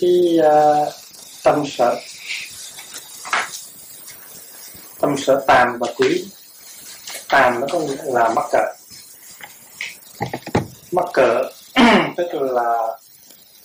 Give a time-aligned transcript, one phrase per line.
[0.00, 0.92] cái uh,
[1.44, 1.96] tâm sở.
[5.00, 6.24] Tâm sở tàm và quý.
[7.28, 8.64] Tàm nó có nghĩa là mắc cỡ.
[10.92, 11.42] Mắc cỡ
[12.16, 12.98] tức là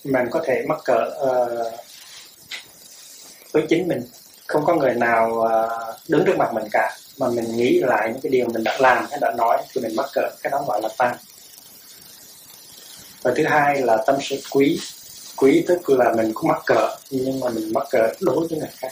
[0.04, 1.73] mình có thể mắc cỡ uh,
[3.52, 4.04] với chính mình.
[4.48, 6.98] Không có người nào uh, đứng trước mặt mình cả.
[7.18, 9.95] Mà mình nghĩ lại những cái điều mình đã làm hay đã nói thì mình
[9.95, 10.30] mắc cỡ.
[10.44, 11.16] Cái đó gọi là tàm
[13.23, 14.80] và thứ hai là tâm sự quý
[15.42, 18.70] quý tức là mình cũng mắc cỡ nhưng mà mình mắc cỡ đối với người
[18.78, 18.92] khác.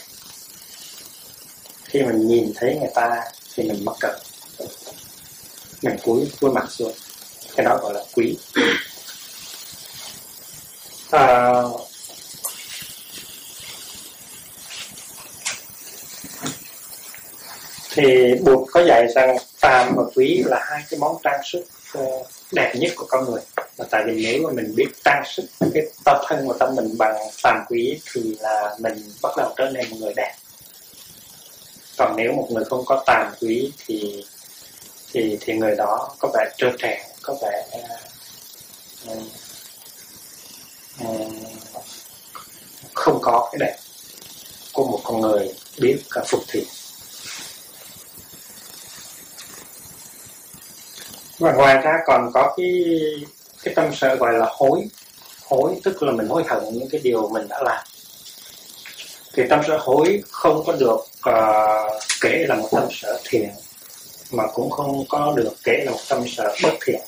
[1.83, 3.23] Khi mình nhìn thấy người ta
[3.55, 4.13] thì mình mắc cỡ.
[5.81, 6.93] Mình cúi cúi mặt xuống.
[7.55, 8.37] Cái đó gọi là quý.
[11.11, 11.53] À,
[17.91, 21.63] thì buộc có dạy rằng phàm và quý là hai cái món trang sức
[21.93, 22.05] ờ,
[22.51, 23.41] đẹp nhất của con người
[23.79, 26.97] và tại vì nếu mà mình biết tăng sức cái tâm thân và tâm mình
[26.97, 30.35] bằng phàm quý thì là mình bắt đầu trở nên một người đẹp.
[31.97, 34.25] Còn nếu một người không có tàm quý thì
[35.13, 37.67] thì thì người đó có vẻ trơ trẽn có vẻ
[39.11, 39.17] uh,
[41.03, 41.33] uh,
[42.93, 43.75] không có cái đẹp
[44.73, 46.65] của một con người biết cả phục thị
[51.39, 52.67] và ngoài ra còn có cái
[53.63, 54.87] cái tâm sợ gọi là hối.
[55.45, 57.83] Hối tức là mình hối hận những cái điều mình đã làm.
[59.33, 60.99] Thì tâm sở hối không có được
[61.29, 63.49] uh, kể là một tâm sở thiện
[64.31, 67.01] mà cũng không có được kể là một tâm sở bất thiện.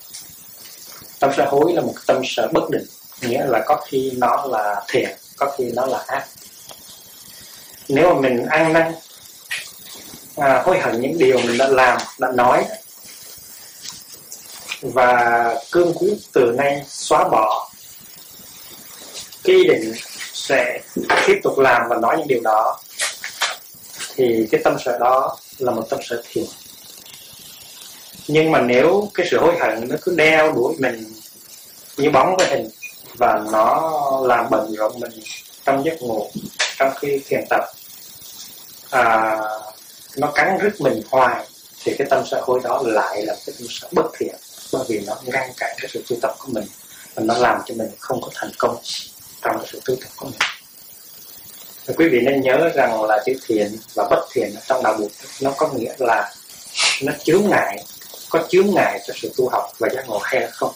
[1.20, 2.86] Tâm sở hối là một tâm sở bất định
[3.22, 6.26] nghĩa là có khi nó là thiện có khi nó là ác.
[7.88, 8.94] Nếu mà mình ăn năn
[10.36, 12.66] à, hối hận những điều mình đã làm đã nói
[14.82, 17.72] và cương quyết từ nay xóa bỏ.
[19.44, 19.94] Cái ý định
[20.34, 20.82] sẽ
[21.28, 22.80] tiếp tục làm và nói những điều đó
[24.16, 26.46] thì cái tâm sở đó là một tâm sở thiện.
[28.28, 31.14] Nhưng mà nếu cái sự hối hận nó cứ đeo đuổi mình
[31.98, 32.70] như bóng với hình
[33.18, 33.92] và nó
[34.26, 35.12] làm bận rộn mình
[35.66, 36.30] trong giấc ngủ
[36.78, 37.66] trong khi thiền tập
[38.90, 39.38] à,
[40.18, 41.46] nó cắn rứt mình hoài
[41.84, 44.36] thì cái tâm sở hối đó lại là cái tâm sở bất thiện
[44.74, 46.66] bởi vì nó ngăn cản cái sự tu tập của mình
[47.16, 48.78] và nó làm cho mình không có thành công
[49.42, 50.40] trong cái sự tu tập của mình.
[51.86, 55.30] Và quý vị nên nhớ rằng là chữ thiện và bất thiện trong đạo Phật
[55.42, 56.34] nó có nghĩa là
[57.02, 57.84] nó chướng ngại
[58.30, 60.72] có chướng ngại cho sự tu học và giác ngộ hay không.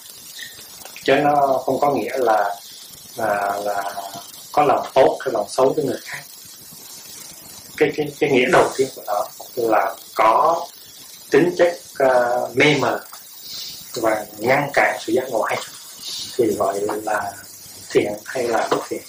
[1.03, 2.55] Chứ nó không có nghĩa là
[3.15, 3.93] là, là
[4.51, 6.23] có lòng tốt hay lòng xấu với người khác.
[7.77, 10.65] Cái cái cái nghĩa đầu tiên của nó là có
[11.31, 12.99] tính chất uh, mê mờ
[14.01, 15.57] và ngăn cản sự giác ngộ hay
[16.37, 17.33] thì gọi là
[17.89, 19.01] thiện hay là bất thiện?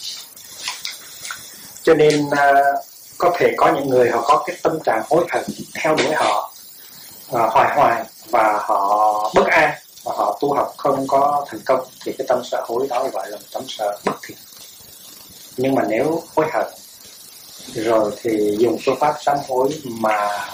[1.82, 2.84] Cho nên uh,
[3.18, 5.44] có thể có những người họ có cái tâm trạng hối hận
[5.74, 6.52] theo đuổi họ
[7.30, 9.74] uh, hoài hoài và họ bất an
[10.04, 13.30] và họ tu học không có thành công thì cái tâm sợ hối đó gọi
[13.30, 14.38] là một tâm sợ bất thiện.
[15.56, 16.66] Nhưng mà nếu hối hận
[17.74, 20.48] rồi thì dùng phương pháp sám hối mà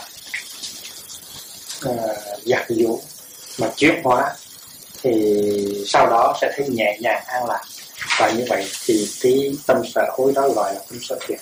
[1.88, 2.00] uh,
[2.44, 3.00] giặt dụ
[3.58, 4.34] mà chuyển hóa
[5.02, 5.42] thì
[5.86, 7.62] sau đó sẽ thấy nhẹ nhàng, an lạc.
[8.18, 11.38] Và như vậy thì cái tâm sở hối đó gọi là tâm sở thiện.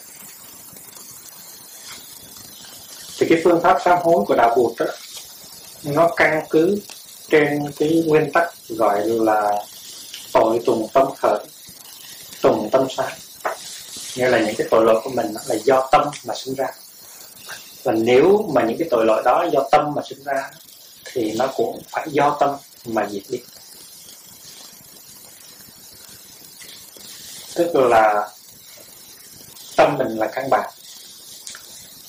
[3.19, 4.87] Thì cái phương pháp sám hối của đạo Bụt đó,
[5.85, 6.81] nó căn cứ
[7.31, 9.53] trên cái nguyên tắc gọi là
[10.33, 11.39] tội tùng tâm khởi,
[12.43, 13.13] tùng tâm sáng
[14.17, 16.67] nghĩa là những cái tội lỗi của mình là do tâm mà sinh ra.
[17.83, 20.51] Và nếu mà những cái tội lỗi đó do tâm mà sinh ra
[21.12, 23.39] thì nó cũng phải do tâm mà diệt đi.
[27.55, 28.29] Tức là
[29.77, 30.71] tâm mình là căn bản.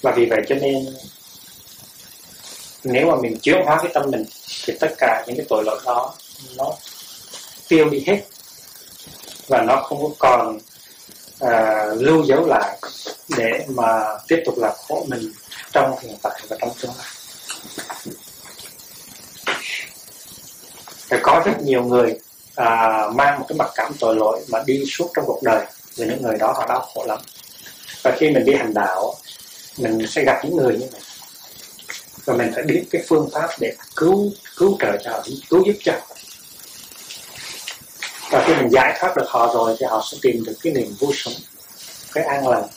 [0.01, 0.95] Và vì vậy cho nên
[2.83, 4.25] nếu mà mình chuyển hóa cái tâm mình
[4.65, 6.13] thì tất cả những cái tội lỗi đó
[6.55, 6.73] nó
[7.67, 8.21] tiêu đi hết.
[9.47, 10.59] Và nó không còn
[11.39, 12.77] à, lưu dấu lại
[13.37, 15.33] để mà tiếp tục làm khổ mình
[15.71, 17.07] trong hiện tại và trong tương lai.
[21.31, 22.19] Có rất nhiều người
[22.55, 26.05] à, mang một cái mặc cảm tội lỗi mà đi suốt trong cuộc đời vì
[26.05, 27.19] những người đó họ đau khổ lắm.
[28.03, 29.15] Và khi mình đi hành đạo
[29.77, 31.01] mình sẽ gặp những người như vậy.
[32.25, 35.75] Và mình phải biết cái phương pháp để cứu cứu trợ cho họ cứu giúp
[35.83, 36.15] cho họ.
[38.31, 40.95] Và khi mình giải thoát được họ rồi thì họ sẽ tìm được cái niềm
[40.99, 41.33] vui sống
[42.13, 42.67] cái an lành.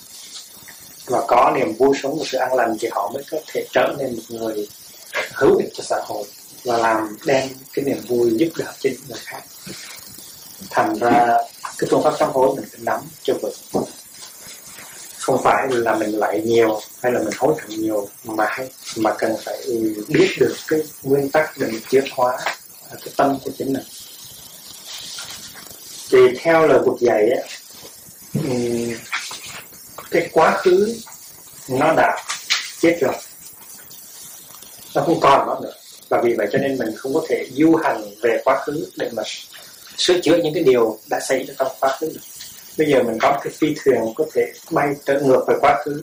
[1.06, 3.95] Và có niềm vui sống và sự an lành thì họ mới có thể trở
[3.99, 4.69] nên một người
[5.33, 6.25] hữu ích cho xã hội
[6.64, 9.43] và làm đem cái niềm vui giúp đỡ cho những người khác.
[10.70, 11.26] Thành ra
[11.78, 13.84] cái phương pháp sám hối mình phải nắm cho vững.
[15.19, 19.14] Không phải là mình lại nhiều hay là mình hối hận nhiều mà hay, mà
[19.19, 19.58] cần phải
[20.08, 22.38] biết được cái nguyên tắc để mình chuyển hóa
[22.90, 23.84] cái tâm của chính mình.
[26.10, 27.43] Thì theo lời Phật dạy á
[30.10, 30.96] cái quá khứ
[31.69, 32.25] nó đã
[32.81, 33.14] chết rồi.
[34.94, 35.72] Nó không còn nó nữa
[36.14, 39.11] và vì vậy cho nên mình không có thể du hành về quá khứ để
[39.12, 39.22] mà
[39.96, 42.12] sửa chữa những cái điều đã xảy ra trong quá khứ.
[42.78, 46.02] Bây giờ mình có cái phi thuyền có thể bay trở ngược về quá khứ.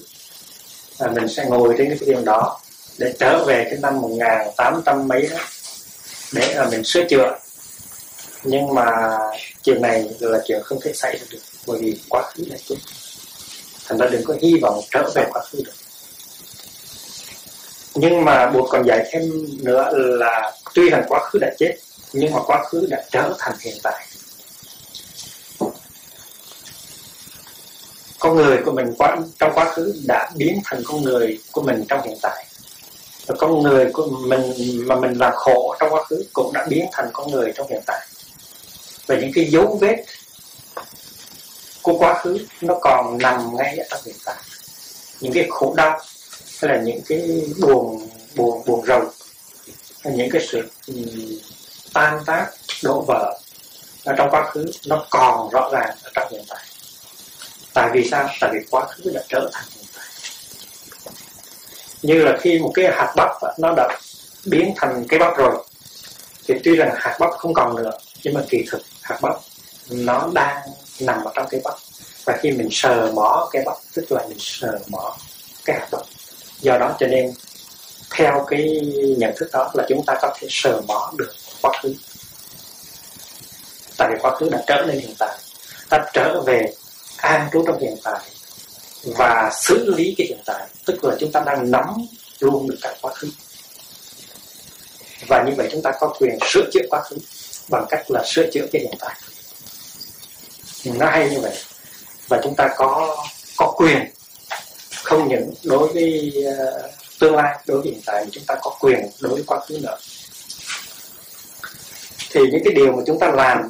[0.97, 2.59] Và mình sẽ ngồi trên cái phi thuyền đó
[2.97, 5.37] để trở về cái năm 1800 mấy đó
[6.33, 7.37] để mà mình sửa chữa.
[8.43, 9.17] Nhưng mà
[9.63, 12.75] chuyện này là chuyện không thể xảy ra được bởi vì quá khứ là chết
[13.87, 15.80] thành ra đừng có hy vọng trở về quá khứ được
[17.95, 19.21] nhưng mà buộc còn dạy thêm
[19.63, 21.75] nữa là tuy rằng quá khứ đã chết,
[22.13, 24.07] nhưng mà quá khứ đã trở thành hiện tại.
[28.19, 31.85] Con người của mình quá, trong quá khứ đã biến thành con người của mình
[31.89, 32.45] trong hiện tại.
[33.25, 34.53] Và con người của mình
[34.87, 37.81] mà mình làm khổ trong quá khứ cũng đã biến thành con người trong hiện
[37.85, 38.07] tại.
[39.07, 40.05] Và những cái dấu vết
[41.81, 44.35] của quá khứ nó còn nằm ngay ở trong hiện tại.
[45.19, 45.99] Những cái khổ đau
[46.61, 49.01] hay là những cái buồn buồn buồn rầu.
[50.03, 50.93] Hay những cái sự ừ,
[51.93, 52.47] tan tác,
[52.83, 53.37] đổ vỡ
[54.05, 56.65] ở trong quá khứ nó còn rõ ràng ở trong hiện tại.
[57.73, 58.29] Tại vì sao?
[58.41, 60.05] Tại vì quá khứ đã trở thành hiện tại.
[62.01, 63.29] Như là khi một cái hạt bắp
[63.59, 63.97] nó đã
[64.45, 65.63] biến thành cái bắp rồi,
[66.47, 67.91] thì tuy rằng hạt bắp không còn nữa,
[68.23, 69.35] nhưng mà kỳ thực hạt bắp
[69.89, 70.57] nó đang
[70.99, 71.73] nằm ở trong cái bắp.
[72.25, 75.17] Và khi mình sờ mỏ cái bắp, tức là mình sờ mỏ
[75.65, 76.01] cái hạt bắp
[76.61, 77.33] do đó cho nên,
[78.11, 78.79] theo cái
[79.17, 81.31] nhận thức đó là chúng ta có thể sờ mó được
[81.61, 81.95] quá khứ.
[83.97, 85.37] Tại vì quá khứ đã trở nên hiện tại
[85.91, 86.73] ta trở về
[87.17, 88.19] an trú trong hiện tại
[89.03, 90.67] và xử lý cái hiện tại.
[90.85, 91.85] Tức là chúng ta đang nắm
[92.39, 93.29] luôn được cả quá khứ.
[95.27, 97.17] Và như vậy chúng ta có quyền sửa chữa quá khứ
[97.69, 99.15] bằng cách là sửa chữa cái hiện tại.
[100.85, 101.53] Nó hay như vậy.
[102.27, 103.17] Và chúng ta có
[103.57, 104.11] có quyền
[105.11, 108.77] không những đối với uh, tương lai đối với hiện tại mà chúng ta có
[108.79, 109.97] quyền đối với quá khứ nữa.
[112.31, 113.69] Thì những cái điều mà chúng ta làm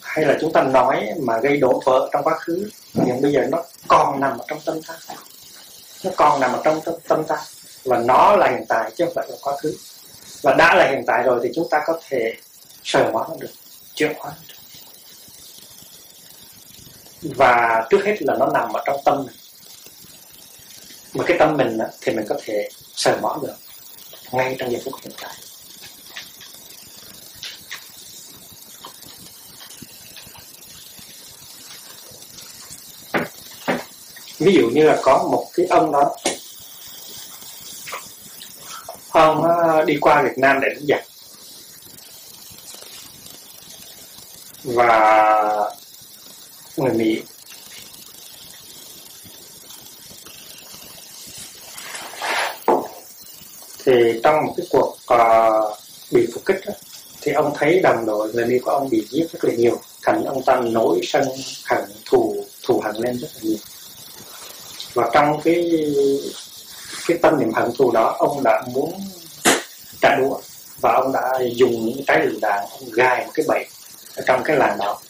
[0.00, 3.46] hay là chúng ta nói mà gây đổ vỡ trong quá khứ nhưng bây giờ
[3.50, 4.94] nó còn nằm ở trong tâm ta.
[6.04, 7.36] Nó còn nằm ở trong tâm, tâm ta.
[7.84, 9.76] Và nó là hiện tại chứ không phải là quá khứ.
[10.42, 12.34] Và đã là hiện tại rồi thì chúng ta có thể
[12.84, 13.50] sờ hóa nó được
[13.94, 14.54] chuyển hóa được.
[17.36, 19.34] Và trước hết là nó nằm ở trong tâm này
[21.14, 23.54] mà cái tâm mình thì mình có thể sờ mỏ được,
[24.32, 25.34] ngay trong giây phút hiện tại.
[34.38, 36.16] Ví dụ như là có một cái ông đó,
[39.10, 39.44] ông
[39.86, 41.04] đi qua Việt Nam để đánh giặc.
[44.64, 45.70] Và
[46.76, 47.22] người Mỹ
[53.84, 55.78] thì trong một cái cuộc uh,
[56.10, 56.72] bị phục kích đó,
[57.20, 59.80] thì ông thấy đồng đội người Mỹ của ông bị giết rất là nhiều.
[60.02, 61.24] Thành ông ta nổi sân
[61.64, 63.58] hận thù thù hận lên rất là nhiều.
[64.94, 65.70] Và trong cái
[67.06, 68.92] cái tâm niệm hận thù đó ông đã muốn
[70.00, 70.40] trả đũa
[70.80, 73.66] và ông đã dùng những trái lựu đạn ông gài một cái bẫy
[74.16, 75.00] ở trong cái làng đó.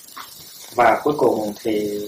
[0.75, 2.01] Và cuối cùng thì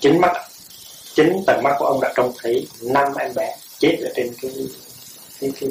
[0.00, 0.32] chính mắt
[1.18, 4.52] chính tận mắt của ông đã trông thấy năm em bé chết ở trên cái
[5.40, 5.70] cái cái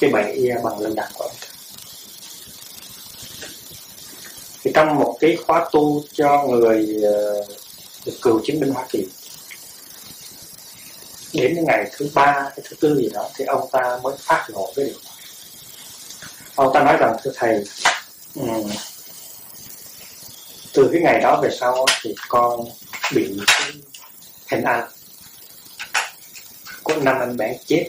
[0.00, 1.36] cái bẫy e, bằng lựu đạn của ông.
[4.62, 7.46] Thì trong một cái khóa tu cho người ờ,
[8.06, 9.06] được cựu chiến binh Hoa Kỳ
[11.32, 14.72] đến ngày thứ ba cái thứ tư gì đó thì ông ta mới phát lộ
[14.76, 15.10] cái điều đó.
[16.54, 17.64] Ông ta nói rằng thưa thầy
[18.34, 18.70] um,
[20.72, 22.60] từ cái ngày đó về sau thì con
[23.14, 23.36] bị
[24.50, 24.88] hình ảnh
[26.82, 27.88] của năm anh bé chết,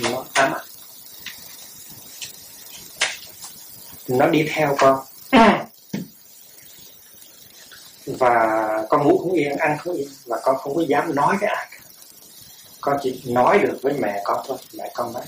[0.00, 0.66] nó ám ảnh.
[4.08, 5.04] Nó đi theo con.
[8.06, 8.46] Và
[8.88, 11.68] con ngủ không yên, ăn không yên, và con không có dám nói với ai
[11.70, 11.78] cả.
[12.80, 15.22] Con chỉ nói được với mẹ con thôi, mẹ con nói.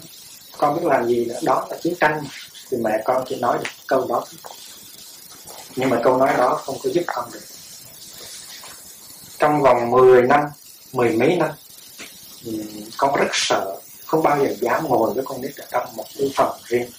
[0.58, 2.24] Con biết làm gì nữa, đó là chiến tranh
[2.70, 4.24] thì mẹ con chỉ nói được câu đó
[5.76, 7.40] nhưng mà câu nói đó không có giúp con được
[9.42, 10.40] trong vòng 10 năm,
[10.92, 11.50] mười mấy năm
[12.44, 12.52] ừ,
[12.96, 16.32] con rất sợ, không bao giờ dám ngồi với con nít ở trong một cái
[16.34, 16.90] phòng riêng.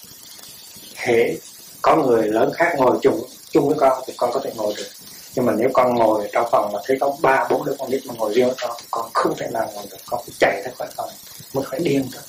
[0.96, 1.38] Hễ
[1.82, 4.88] có người lớn khác ngồi chung chung với con thì con có thể ngồi được.
[5.36, 8.02] Nhưng mà nếu con ngồi trong phòng mà thấy có ba, bốn đứa con nít
[8.06, 9.98] mà ngồi riêng với con thì con không thể nào ngồi được.
[10.06, 11.10] Con phải chạy ra khỏi phòng,
[11.54, 12.24] mới phải điên được.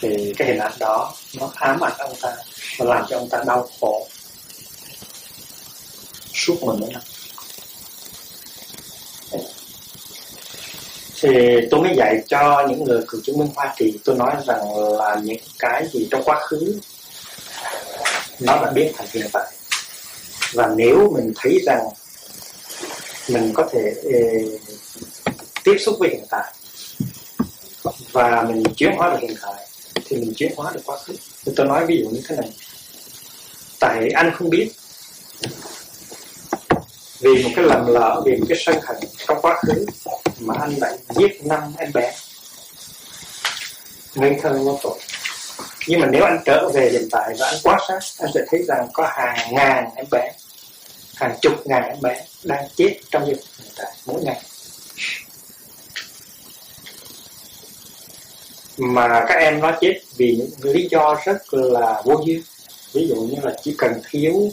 [0.00, 2.36] Thì cái hình ảnh đó, nó ám ảnh ông ta
[2.78, 4.06] và làm cho ông ta đau khổ.
[6.32, 7.02] Suốt mười mấy năm.
[11.26, 14.60] Thì tôi mới dạy cho những người cựu chứng minh Hoa Kỳ tôi nói rằng
[14.98, 16.80] là những cái gì trong quá khứ
[18.40, 19.52] nó đã biến thành hiện tại.
[20.54, 21.88] Và nếu mình thấy rằng
[23.28, 24.60] mình có thể eh,
[25.64, 26.52] tiếp xúc với hiện tại
[28.12, 29.68] và mình chuyển hóa được hiện tại
[30.04, 31.12] thì mình chuyển hóa được quá khứ.
[31.46, 32.50] Thì tôi nói ví dụ như thế này.
[33.80, 34.70] Tại anh không biết
[37.20, 38.96] vì một cái lầm lỡ vì một cái sân hận
[39.28, 39.86] trong quá khứ
[40.40, 42.12] mà anh đã giết năm em bé.
[44.14, 44.98] Ngây thơ vô tội.
[45.88, 48.62] Nhưng mà nếu anh trở về hiện tại và anh quan sát anh sẽ thấy
[48.68, 50.32] rằng có hàng ngàn em bé
[51.16, 53.38] hàng chục ngàn em bé đang chết trong hiện
[53.76, 54.40] tại mỗi ngày.
[58.78, 62.42] Mà các em nó chết vì những lý do rất là vô duyên.
[62.92, 64.50] Ví dụ như là chỉ cần thiếu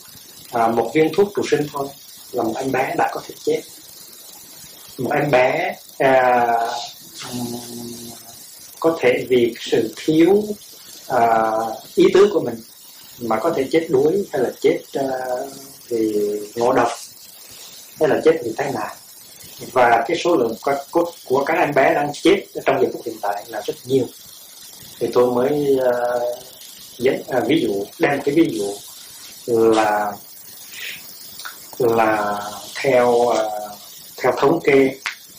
[0.51, 1.88] à, một viên thuốc trụ sinh thôi
[2.34, 3.62] là một em bé đã có thể chết.
[4.98, 6.48] Một em bé à,
[8.80, 10.44] có thể vì sự thiếu
[11.08, 11.52] à,
[11.96, 12.56] ý tứ của mình
[13.20, 15.08] mà có thể chết đuối hay là chết à,
[15.88, 16.20] vì
[16.56, 16.90] ngộ độc
[18.00, 18.96] hay là chết vì tai nạn.
[19.72, 20.56] Và cái số lượng
[20.92, 24.06] của, của các em bé đang chết trong giờ phút hiện tại là rất nhiều.
[25.00, 26.38] Thì tôi mới uh,
[26.98, 28.74] dẫn uh, ví dụ đem cái ví dụ
[29.46, 30.13] là
[31.88, 32.40] là
[32.75, 33.36] theo uh,
[34.18, 34.96] theo thống kê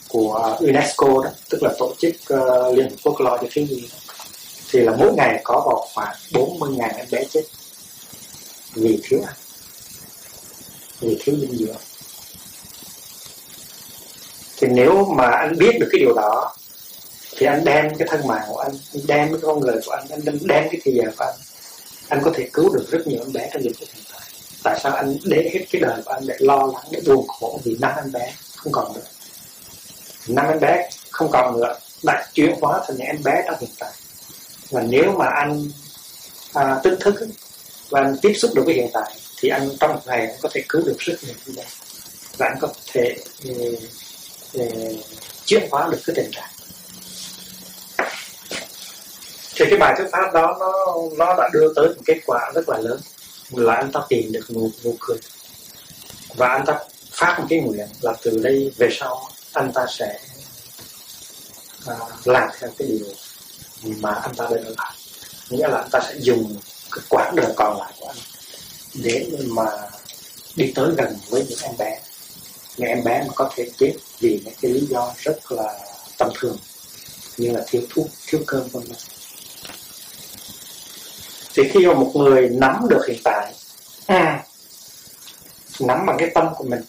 [0.08, 3.88] của UNESCO đó tức là tổ chức uh, Liên Hợp Quốc lo cho thiếu nhi
[4.72, 7.42] thì là mỗi ngày có vào khoảng 40.000 em bé chết
[8.74, 9.34] vì thiếu ăn
[11.00, 11.76] vì thiếu dinh dưỡng.
[14.56, 16.54] Thì nếu mà anh biết được cái điều đó
[17.36, 20.06] thì anh đem cái thân mạng của anh anh đem cái con người của anh
[20.10, 21.34] anh đem cái thời giờ của anh
[22.08, 24.33] anh có thể cứu được rất nhiều em bé trong dịch hiện tại
[24.64, 27.60] tại sao anh để hết cái đời của anh để lo lắng để buồn khổ?
[27.64, 29.00] Vì năm em bé không còn nữa.
[30.28, 31.78] Năm em bé không còn nữa.
[32.02, 33.92] Đã chuyển hóa thành những em bé trong hiện tại.
[34.70, 35.70] Và nếu mà anh
[36.52, 37.14] à, tinh thức
[37.88, 40.48] và anh tiếp xúc được với hiện tại thì anh trong một ngày anh có
[40.52, 41.56] thể cứu được rất nhiều người.
[41.56, 41.64] Bé
[42.36, 43.16] và anh có thể
[43.50, 43.78] uh,
[44.58, 45.04] uh,
[45.44, 46.50] chuyển hóa được cái tình trạng.
[49.56, 50.72] Thì cái bài thuyết pháp đó nó
[51.18, 53.00] nó đã đưa tới một kết quả rất là lớn
[53.50, 55.18] là anh ta tìm được nụ nụ cười.
[56.36, 56.78] Và anh ta
[57.10, 60.18] phát một cái nguyện là từ đây về sau anh ta sẽ
[61.86, 63.06] à, làm theo cái điều
[63.84, 64.94] mà anh ta đã làm
[65.50, 66.56] nghĩa là anh ta sẽ dùng
[66.92, 68.16] cái quãng đời còn lại của anh
[68.94, 69.64] để mà
[70.56, 72.00] đi tới gần với những em bé.
[72.76, 75.80] Những em bé mà có thể chết vì những cái lý do rất là
[76.18, 76.58] tầm thường
[77.36, 78.98] như là thiếu thuốc thiếu cơm vân vân
[81.54, 83.54] thì khi mà một người nắm được hiện tại
[84.06, 84.42] à,
[85.80, 86.80] nắm bằng cái tâm của mình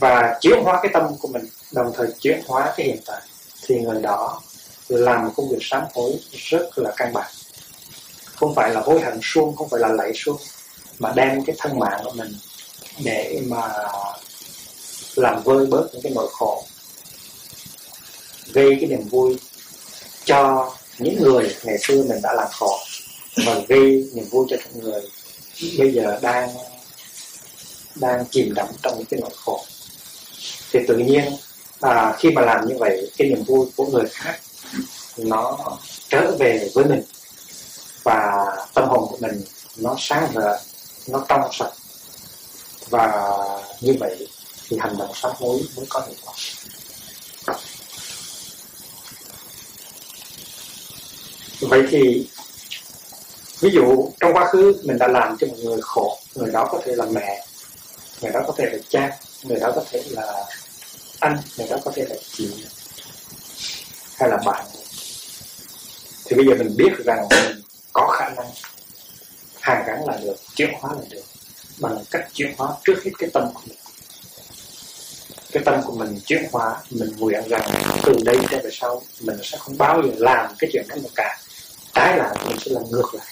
[0.00, 3.22] và chuyển hóa cái tâm của mình đồng thời chuyển hóa cái hiện tại
[3.66, 4.40] thì người đó
[4.88, 7.30] làm một công việc sám hối rất là căn bản.
[8.34, 10.36] Không phải là hối hận suông không phải là lạy suông
[10.98, 12.32] mà đem cái thân mạng của mình
[13.04, 13.68] để mà
[15.14, 16.64] làm vơi bớt những cái nỗi khổ
[18.52, 19.38] gây cái niềm vui
[20.24, 20.70] cho
[21.00, 22.78] những người ngày xưa mình đã làm khổ
[23.46, 25.02] và gây niềm vui cho những người
[25.78, 26.50] bây giờ đang
[27.94, 29.64] đang chìm đắm trong những cái nỗi khổ.
[30.72, 31.36] Thì tự nhiên
[31.80, 34.40] à, khi mà làm như vậy cái niềm vui của người khác
[35.16, 35.58] nó
[36.08, 37.02] trở về với mình.
[38.02, 39.42] Và tâm hồn của mình
[39.76, 40.58] nó sáng rỡ
[41.08, 41.72] nó trong sạch.
[42.90, 43.34] Và
[43.80, 44.28] như vậy
[44.68, 46.34] thì hành động sám hối mới có hiệu quả.
[51.70, 52.28] Vậy thì,
[53.60, 56.80] ví dụ trong quá khứ mình đã làm cho một người khổ, người đó có
[56.84, 57.44] thể là mẹ,
[58.20, 60.44] người đó có thể là cha, người đó có thể là
[61.20, 62.64] anh, người đó có thể là chị
[64.14, 64.66] hay là bạn.
[66.24, 67.62] Thì bây giờ mình biết rằng mình
[67.92, 68.50] có khả năng
[69.60, 71.24] hàn gắn là được, chuyển hóa là được
[71.78, 73.76] bằng cách chuyển hóa trước hết cái tâm của mình.
[75.52, 77.70] Cái tâm của mình chuyển hóa, mình nguyện rằng
[78.04, 81.10] từ đây cho về sau mình sẽ không bao giờ làm cái chuyện đó nữa
[81.14, 81.38] cả
[82.00, 83.26] trái lại mình sẽ làm ngược lại.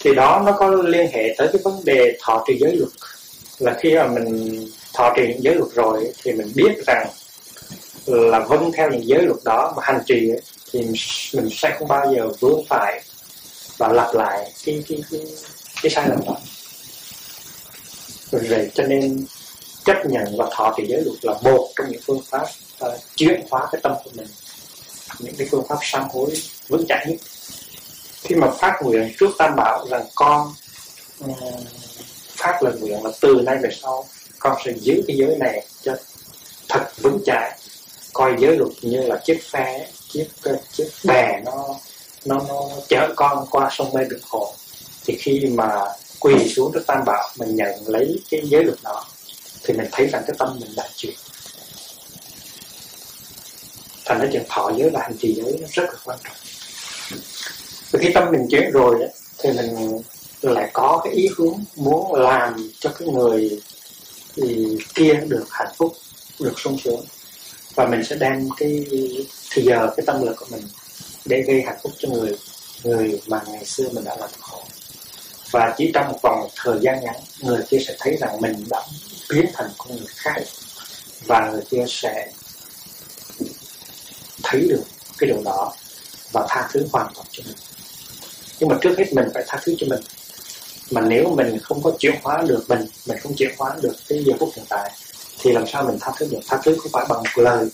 [0.00, 2.92] Thì đó nó có liên hệ tới cái vấn đề thọ trì giới luật.
[3.58, 7.10] Là khi mà mình thọ trì giới luật rồi thì mình biết rằng
[8.06, 10.30] là vâng theo những giới luật đó mà hành trì
[10.72, 10.80] thì
[11.32, 13.02] mình sẽ không bao giờ vướng phải
[13.78, 15.20] và lặp lại cái cái cái,
[15.82, 16.36] cái sai lầm đó.
[18.30, 19.26] Rồi cho nên
[19.88, 22.46] chấp nhận và thọ trì giới luật là một trong những phương pháp
[22.86, 24.26] uh, chuyển hóa cái tâm của mình.
[25.18, 26.32] Những cái phương pháp sám hối
[26.68, 27.16] vững chãi nhất.
[28.22, 30.52] Khi mà phát nguyện trước tam bảo rằng con
[31.20, 31.34] um,
[32.36, 34.04] phát lời nguyện là từ nay về sau
[34.38, 35.96] con sẽ giữ cái giới này cho
[36.68, 37.58] thật vững chãi.
[38.12, 41.66] Coi giới luật như là chiếc phe chiếc ờ, chiếc bè nó
[42.24, 44.54] nó nó chở con qua sông mê biển khổ
[45.04, 45.84] thì khi mà
[46.20, 49.04] quỳ xuống trước tam bảo mình nhận lấy cái giới luật đó
[49.68, 51.14] thì mình thấy rằng cái tâm mình đã chuyển
[54.04, 56.36] thành ra chuyện thọ giới và hành trì giới nó rất là quan trọng.
[57.90, 60.02] Vì khi tâm mình chuyển rồi ấy, thì mình
[60.42, 63.60] lại có cái ý hướng muốn làm cho cái người
[64.36, 65.92] thì kia được hạnh phúc
[66.40, 67.04] được sung sướng.
[67.74, 68.84] Và mình sẽ đem cái
[69.50, 70.62] thì giờ cái tâm lực của mình
[71.24, 72.38] để gây hạnh phúc cho người
[72.84, 74.62] người mà ngày xưa mình đã làm khổ
[75.50, 78.82] và chỉ trong một vòng thời gian ngắn, người kia sẽ thấy rằng mình đã
[79.30, 80.42] biến thành con người khác.
[81.26, 82.30] Và người kia sẽ
[84.42, 84.82] thấy được
[85.18, 85.72] cái điều đó
[86.32, 87.56] và tha thứ hoàn toàn cho mình.
[88.58, 90.00] Nhưng mà trước hết mình phải tha thứ cho mình.
[90.90, 94.24] Mà nếu mình không có chuyển hóa được mình mình không chuyển hóa được cái
[94.26, 94.92] giờ phút hiện tại,
[95.38, 96.40] thì làm sao mình tha thứ được?
[96.48, 97.68] Tha thứ không phải bằng một lời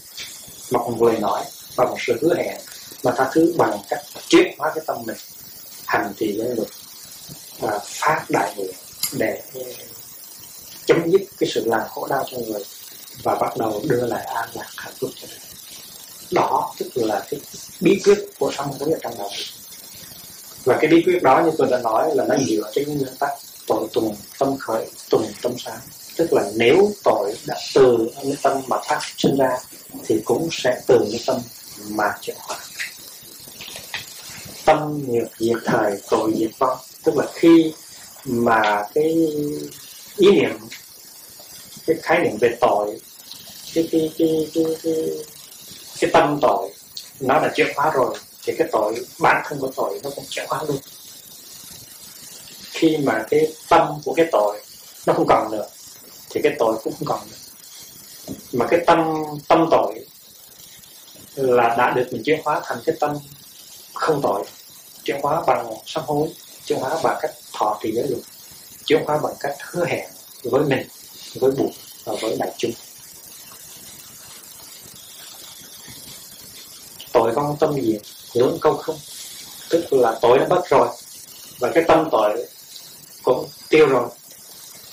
[0.71, 1.45] bằng một lời nói,
[1.77, 2.61] bằng một sự hứa hẹn,
[3.03, 5.17] mà tha thứ bằng cách chuyển hóa cái tâm mình,
[5.87, 6.67] hành thì lên được
[7.59, 8.75] và phát đại nguyện
[9.13, 9.63] để ừ,
[10.87, 12.63] chấm dứt cái sự làm khổ đau cho người
[13.23, 15.39] và bắt đầu đưa lại an lạc hạnh phúc cho người.
[16.31, 17.41] Đó tức là cái
[17.81, 19.31] bí quyết của sám hối ở trong đầu
[20.65, 23.31] và cái bí quyết đó như tôi đã nói là nó dựa trên nguyên tắc
[23.67, 25.79] tội tùng tâm khởi, tùng tâm sáng
[26.17, 29.59] tức là nếu tội đã từ cái tâm mà phát sinh ra
[30.07, 31.41] thì cũng sẽ từ cái tâm
[31.89, 32.59] mà chuyển hóa
[34.65, 36.79] tâm nhược diệt thời tội diệt vong.
[37.05, 37.75] Tức là khi
[38.25, 39.05] mà cái
[40.17, 40.51] ý niệm
[41.87, 43.01] cái khái niệm về tội
[43.75, 44.95] cái cái cái cái cái,
[46.01, 46.71] cái tâm tội
[47.21, 50.47] nó đã chuyển hóa rồi thì cái tội bản thân của tội nó cũng chuyển
[50.49, 50.77] hóa luôn.
[52.71, 54.61] Khi mà cái tâm của cái tội
[55.07, 55.67] nó không còn nữa
[56.31, 57.37] thì cái tội cũng không còn nữa.
[58.53, 60.07] Mà cái tâm tâm tội
[61.35, 63.17] là đã được mình chuyển hóa thành cái tâm
[64.05, 64.45] không tội.
[65.05, 66.29] Chuyển hóa bằng sám hối,
[66.67, 68.23] chuyển hóa bằng cách thọ trì giới luật,
[68.85, 70.11] chuyển hóa bằng cách hứa hẹn
[70.43, 70.89] với mình,
[71.35, 71.71] với buộc
[72.05, 72.73] và với đại chúng.
[77.13, 77.99] Tội con tâm gì?
[78.35, 78.99] Hướng câu không.
[79.71, 80.89] Tức là tội đã mất rồi,
[81.59, 82.47] và cái tâm tội
[83.23, 84.09] cũng tiêu rồi,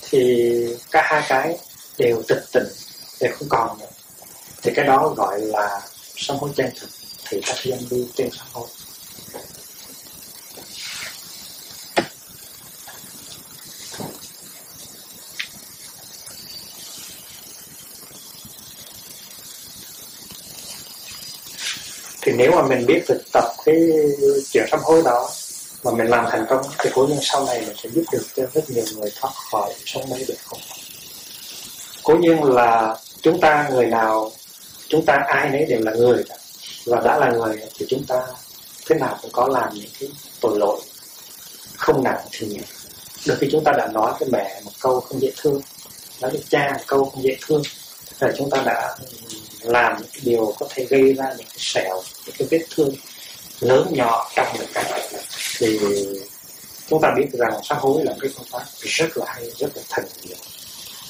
[0.01, 0.51] thì
[0.91, 1.57] cả hai cái
[1.97, 2.67] đều tịch tịnh
[3.19, 3.85] đều không còn nữa.
[4.61, 5.81] Thì cái đó gọi là
[6.15, 6.89] sám hối chân thực,
[7.29, 8.67] thì các dân đi trên sám hối.
[22.31, 23.75] Thì nếu mà mình biết thực tập cái
[24.51, 25.29] chuyện sám hối đó,
[25.83, 28.43] mà mình làm thành công thì cố nhiên sau này mình sẽ giúp được cho
[28.53, 30.59] rất nhiều người thoát khỏi sống mê được không?
[32.03, 34.31] Cố nhiên là chúng ta người nào,
[34.87, 36.35] chúng ta ai nấy đều là người cả.
[36.85, 38.27] Và đã là người thì chúng ta
[38.85, 40.09] thế nào cũng có làm những cái
[40.41, 40.79] tội lỗi
[41.77, 42.61] không nặng thì nhẹ
[43.25, 45.61] đôi khi chúng ta đã nói với mẹ một câu không dễ thương,
[46.21, 47.61] nói với cha một câu không dễ thương
[48.19, 48.97] là chúng ta đã
[49.63, 52.95] làm những cái điều có thể gây ra những cái sẹo những cái vết thương
[53.59, 54.83] lớn nhỏ trong người ta.
[55.57, 55.79] Thì
[56.87, 59.83] chúng ta biết rằng sám hối là cái phương pháp rất là hay rất là
[59.89, 60.37] thần diệu.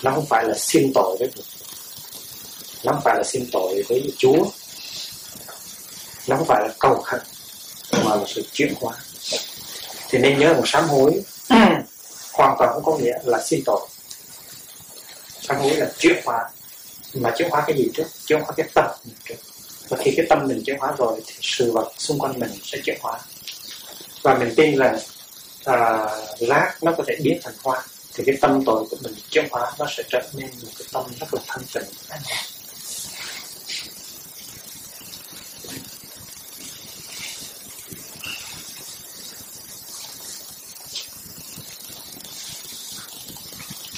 [0.04, 1.44] Nó không phải là xin tội với Phật
[2.84, 4.46] nó không phải là xin tội với Chúa.
[6.28, 7.22] Nó không phải là cầu khẩn
[8.06, 8.94] mà là sự chuyển hóa.
[10.10, 11.24] Thì nên nhớ một sám hối
[12.34, 13.88] hoàn toàn không có nghĩa là xin tội.
[15.42, 16.50] Sám hối là chuyển hóa
[17.14, 18.86] mà chuyển hóa cái gì trước chuyển hóa cái tâm.
[19.06, 19.36] Mình trước
[19.90, 22.78] và khi cái tâm mình chuyển hóa rồi thì sự vật xung quanh mình sẽ
[22.84, 23.20] chuyển hóa
[24.22, 25.00] và mình tin là
[25.66, 26.08] à,
[26.40, 27.84] lát nó có thể biến thành hoa.
[28.14, 31.04] Thì cái tâm tội của mình chuyển hóa nó sẽ trở nên một cái tâm
[31.20, 31.84] rất là thanh tịnh.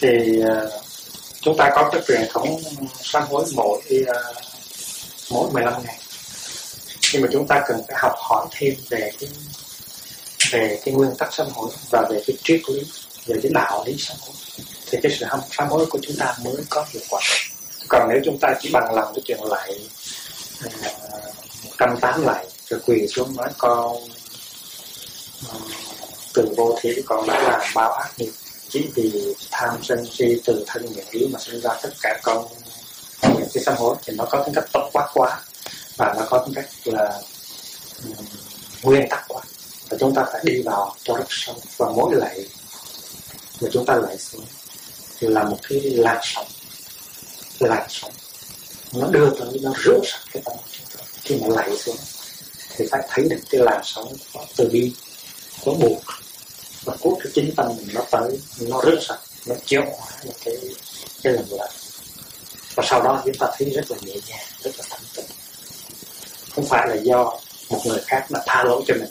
[0.02, 0.83] Thì uh,
[1.44, 2.62] chúng ta có cái truyền thống
[3.02, 4.34] sám hối mỗi ờ,
[5.30, 6.00] mỗi 15 ngày.
[7.14, 9.30] Nhưng mà chúng ta cần phải học hỏi thêm về cái
[10.52, 12.82] về cái nguyên tắc sám hối và về cái triết lý,
[13.26, 14.36] về cái đạo lý sám hối.
[14.92, 17.22] Thì cái sự sám hối của chúng ta mới có hiệu quả.
[17.88, 19.80] Còn nếu chúng ta chỉ bằng lòng cái chuyện lại
[20.64, 21.22] ờ,
[21.78, 23.98] trăm tám lại, rồi quỳ xuống nói con
[25.48, 25.60] ờ,
[26.34, 28.32] từ vô thí con đã làm bao ác nghiệp
[28.74, 32.48] chính vì tham sân si từ thân những ý mà sinh ra tất cả con
[33.24, 35.42] những cái sám hối thì nó có tính cách tốc quát quá
[35.98, 37.22] và nó có tính cách là
[38.04, 38.14] um,
[38.82, 39.42] nguyên tắc quá.
[39.90, 42.46] Và chúng ta phải đi vào cho rất sâu và mỗi lạy
[43.62, 44.46] mà chúng ta lạy xuống
[45.20, 46.48] thì là một cái làn sóng
[47.60, 48.12] làn sóng.
[48.94, 51.04] Nó đưa tới nó rửa sạch cái tâm chúng ta.
[51.22, 51.98] Khi mà lạy xuống
[52.76, 54.94] thì phải thấy được cái làn sóng có từ bi
[55.66, 56.00] có buồn
[56.86, 60.34] và cốt cái chính tâm mình nó tới, nó rất sạch, nó chiếu hóa một
[60.46, 60.56] cái
[61.24, 61.68] cái lần lượt.
[62.76, 65.26] Và sau đó chúng ta thấy rất là nhẹ nhàng, rất là thanh tịnh.
[66.56, 69.10] Không phải là do một người khác mà tha lỗi cho mình,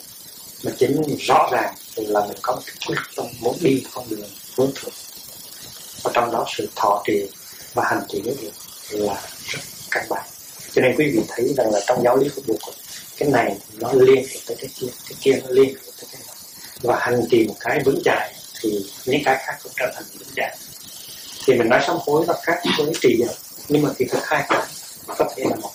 [0.63, 4.29] mà chính rõ ràng là mình có một cái quyết tâm muốn đi, con đường
[4.57, 4.93] hướng thượng.
[6.03, 7.27] Và trong đó sự thọ trì
[7.73, 8.53] và hành trì cái việc
[8.89, 9.59] là rất
[9.91, 10.25] căn bản.
[10.73, 12.59] Cho nên quý vị thấy rằng là trong giáo lý của buộc
[13.17, 16.21] cái này nó liên hệ tới cái kia cái kia nó liên hệ tới cái
[16.21, 16.22] này
[16.83, 20.27] và hành trì một cái vững chãi thì những cái khác cũng trở thành vững
[20.35, 20.57] chãi.
[21.45, 23.27] Thì mình nói sám hối nó khác với trì giờ,
[23.69, 24.61] nhưng mà thì thực hai cái,
[25.07, 25.71] có thể là một